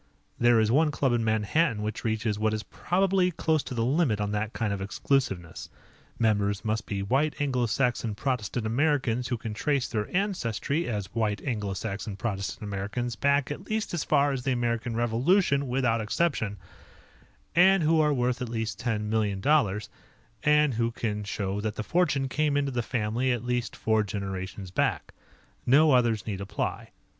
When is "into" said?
22.57-22.71